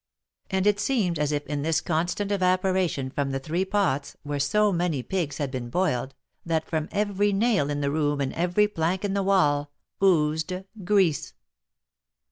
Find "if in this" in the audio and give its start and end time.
1.31-1.79